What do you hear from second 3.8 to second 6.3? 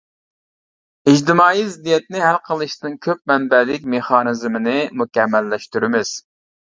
مېخانىزمىنى مۇكەممەللەشتۈرىمىز.